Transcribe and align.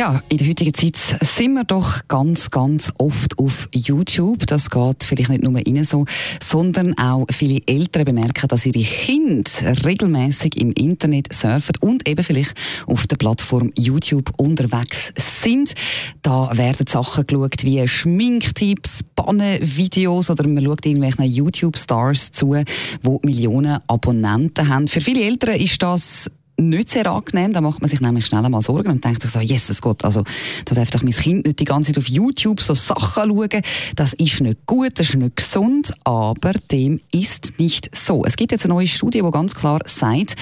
ja, 0.00 0.22
in 0.30 0.38
der 0.38 0.48
heutigen 0.48 0.72
Zeit 0.72 0.96
sind 0.96 1.52
wir 1.52 1.64
doch 1.64 2.08
ganz, 2.08 2.50
ganz 2.50 2.90
oft 2.96 3.38
auf 3.38 3.68
YouTube. 3.74 4.46
Das 4.46 4.70
geht 4.70 5.04
vielleicht 5.04 5.28
nicht 5.28 5.42
nur 5.42 5.66
Ihnen 5.66 5.84
so, 5.84 6.06
sondern 6.42 6.96
auch 6.96 7.26
viele 7.30 7.60
Eltern 7.66 8.06
bemerken, 8.06 8.48
dass 8.48 8.64
ihre 8.64 8.80
Kinder 8.80 9.50
regelmäßig 9.84 10.58
im 10.58 10.72
Internet 10.72 11.34
surfen 11.34 11.74
und 11.80 12.08
eben 12.08 12.24
vielleicht 12.24 12.54
auf 12.86 13.06
der 13.08 13.16
Plattform 13.16 13.72
YouTube 13.76 14.32
unterwegs 14.38 15.12
sind. 15.18 15.74
Da 16.22 16.56
werden 16.56 16.86
Sachen 16.86 17.26
geschaut 17.26 17.62
wie 17.64 17.86
Schminktipps, 17.86 19.00
Bannenvideos 19.14 20.30
oder 20.30 20.48
man 20.48 20.64
schaut 20.64 20.86
irgendwelchen 20.86 21.30
YouTube-Stars 21.30 22.32
zu, 22.32 22.54
die 22.54 23.18
Millionen 23.22 23.80
Abonnenten 23.86 24.66
haben. 24.66 24.88
Für 24.88 25.02
viele 25.02 25.24
Eltern 25.24 25.56
ist 25.56 25.82
das 25.82 26.30
nicht 26.60 26.90
sehr 26.90 27.06
angenehm. 27.06 27.52
Da 27.52 27.60
macht 27.60 27.80
man 27.80 27.88
sich 27.88 28.00
nämlich 28.00 28.26
schnell 28.26 28.44
einmal 28.44 28.62
Sorgen 28.62 28.90
und 28.90 29.04
denkt 29.04 29.22
sich 29.22 29.30
so, 29.30 29.40
Jesus 29.40 29.80
Gott, 29.80 30.04
also 30.04 30.24
da 30.64 30.74
darf 30.74 30.90
doch 30.90 31.02
mein 31.02 31.12
Kind 31.12 31.46
nicht 31.46 31.58
die 31.58 31.64
ganze 31.64 31.92
Zeit 31.92 31.98
auf 31.98 32.08
YouTube 32.08 32.60
so 32.60 32.74
Sachen 32.74 33.30
schauen. 33.30 33.62
Das 33.96 34.12
ist 34.12 34.40
nicht 34.40 34.66
gut, 34.66 34.98
das 34.98 35.08
ist 35.08 35.16
nicht 35.16 35.36
gesund, 35.36 35.92
aber 36.04 36.52
dem 36.70 37.00
ist 37.12 37.58
nicht 37.58 37.94
so. 37.96 38.24
Es 38.24 38.36
gibt 38.36 38.52
jetzt 38.52 38.64
eine 38.64 38.74
neue 38.74 38.86
Studie, 38.86 39.22
die 39.22 39.30
ganz 39.30 39.54
klar 39.54 39.80
sagt, 39.86 40.36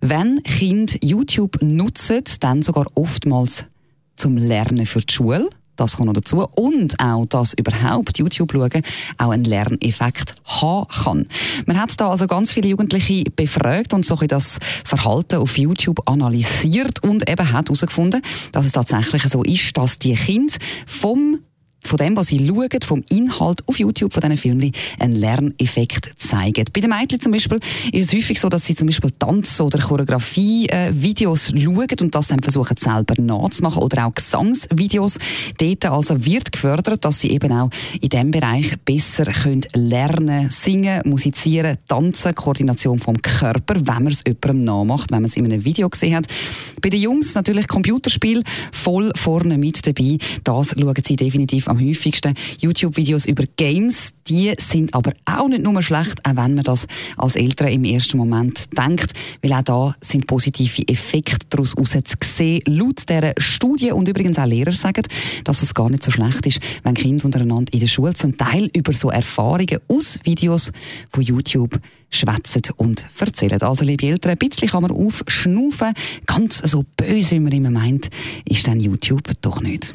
wenn 0.00 0.42
Kind 0.42 0.98
YouTube 1.02 1.58
nutzen, 1.62 2.22
dann 2.40 2.62
sogar 2.62 2.86
oftmals 2.94 3.64
zum 4.16 4.36
Lernen 4.36 4.86
für 4.86 5.00
die 5.00 5.12
Schule 5.12 5.48
das 5.76 5.96
kommt 5.96 6.06
noch 6.06 6.14
dazu. 6.14 6.46
Und 6.54 6.98
auch, 7.00 7.26
dass 7.26 7.54
überhaupt 7.54 8.18
YouTube 8.18 8.52
schauen 8.52 8.82
auch 9.18 9.30
einen 9.30 9.44
Lerneffekt 9.44 10.34
haben 10.44 10.88
kann. 10.88 11.26
Man 11.66 11.80
hat 11.80 12.00
da 12.00 12.10
also 12.10 12.26
ganz 12.26 12.52
viele 12.52 12.68
Jugendliche 12.68 13.24
befragt 13.36 13.92
und 13.94 14.04
so 14.04 14.16
das 14.16 14.58
Verhalten 14.84 15.36
auf 15.36 15.58
YouTube 15.58 16.08
analysiert 16.08 17.02
und 17.02 17.28
eben 17.28 17.52
hat 17.52 17.66
herausgefunden, 17.66 18.22
dass 18.52 18.66
es 18.66 18.72
tatsächlich 18.72 19.22
so 19.24 19.42
ist, 19.42 19.76
dass 19.76 19.98
die 19.98 20.14
Kinder 20.14 20.54
vom 20.86 21.40
von 21.92 21.98
dem, 21.98 22.16
was 22.16 22.28
sie 22.28 22.38
schauen, 22.38 22.70
vom 22.82 23.04
Inhalt 23.10 23.68
auf 23.68 23.78
YouTube 23.78 24.14
von 24.14 24.22
diesen 24.22 24.38
Filmen, 24.38 24.72
einen 24.98 25.14
Lerneffekt 25.14 26.14
zeigen. 26.16 26.64
Bei 26.72 26.80
den 26.80 26.88
Mädchen 26.88 27.20
zum 27.20 27.32
Beispiel 27.32 27.60
ist 27.92 28.06
es 28.06 28.14
häufig 28.14 28.40
so, 28.40 28.48
dass 28.48 28.64
sie 28.64 28.74
zum 28.74 28.86
Beispiel 28.86 29.10
Tanz- 29.18 29.60
oder 29.60 29.78
Choreografie-Videos 29.78 31.52
schauen 31.54 31.86
und 32.00 32.14
das 32.14 32.28
dann 32.28 32.40
versuchen 32.40 32.78
selber 32.78 33.20
nachzumachen 33.20 33.82
oder 33.82 34.06
auch 34.06 34.14
Gesangsvideos. 34.14 35.18
Dort 35.58 35.84
also 35.84 36.24
wird 36.24 36.50
gefördert, 36.50 37.04
dass 37.04 37.20
sie 37.20 37.28
eben 37.28 37.52
auch 37.52 37.68
in 38.00 38.08
diesem 38.08 38.30
Bereich 38.30 38.74
besser 38.86 39.26
können 39.26 39.60
lernen, 39.74 40.48
singen, 40.48 41.02
musizieren, 41.04 41.76
tanzen, 41.88 42.34
Koordination 42.34 43.00
vom 43.00 43.20
Körper, 43.20 43.74
wenn 43.74 44.04
man 44.04 44.06
es 44.06 44.24
jemandem 44.26 44.64
nachmacht, 44.64 45.10
wenn 45.10 45.20
man 45.20 45.26
es 45.26 45.36
in 45.36 45.44
einem 45.44 45.62
Video 45.66 45.90
gesehen 45.90 46.16
hat. 46.16 46.26
Bei 46.80 46.88
den 46.88 47.02
Jungs 47.02 47.34
natürlich 47.34 47.68
Computerspiel 47.68 48.42
voll 48.72 49.12
vorne 49.14 49.58
mit 49.58 49.86
dabei. 49.86 50.16
Das 50.42 50.70
schauen 50.70 50.94
sie 51.04 51.16
definitiv 51.16 51.68
am 51.68 51.81
häufigsten 51.88 52.34
YouTube-Videos 52.60 53.26
über 53.26 53.44
Games. 53.56 54.12
Die 54.28 54.52
sind 54.58 54.94
aber 54.94 55.12
auch 55.24 55.48
nicht 55.48 55.62
nur 55.62 55.82
schlecht, 55.82 56.24
auch 56.24 56.36
wenn 56.36 56.54
man 56.54 56.64
das 56.64 56.86
als 57.16 57.36
Eltern 57.36 57.68
im 57.68 57.84
ersten 57.84 58.18
Moment 58.18 58.76
denkt, 58.76 59.12
weil 59.42 59.52
auch 59.52 59.62
da 59.62 59.96
sind 60.00 60.26
positive 60.26 60.86
Effekte 60.88 61.46
daraus 61.50 61.74
zu 61.74 62.16
sehen. 62.24 62.62
Laut 62.66 63.08
dieser 63.08 63.32
Studie 63.38 63.92
und 63.92 64.08
übrigens 64.08 64.38
auch 64.38 64.46
Lehrer 64.46 64.72
sagen, 64.72 65.02
dass 65.44 65.62
es 65.62 65.74
gar 65.74 65.90
nicht 65.90 66.04
so 66.04 66.10
schlecht 66.10 66.46
ist, 66.46 66.60
wenn 66.84 66.94
Kinder 66.94 67.24
untereinander 67.24 67.72
in 67.72 67.80
der 67.80 67.86
Schule 67.86 68.14
zum 68.14 68.36
Teil 68.36 68.68
über 68.74 68.92
so 68.92 69.10
Erfahrungen 69.10 69.78
aus 69.88 70.18
Videos 70.24 70.72
von 71.10 71.22
YouTube 71.22 71.80
schwätzen 72.10 72.62
und 72.76 73.06
erzählen. 73.18 73.60
Also, 73.62 73.84
liebe 73.84 74.06
Eltern, 74.06 74.32
ein 74.32 74.38
bisschen 74.38 74.68
kann 74.68 74.82
man 74.82 74.90
aufschnaufen. 74.90 75.94
Ganz 76.26 76.58
so 76.64 76.84
böse, 76.96 77.36
wie 77.36 77.40
man 77.40 77.52
immer 77.52 77.70
meint, 77.70 78.10
ist 78.44 78.66
dann 78.66 78.80
YouTube 78.80 79.30
doch 79.40 79.60
nicht. 79.60 79.94